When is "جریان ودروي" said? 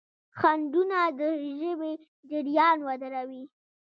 2.29-3.43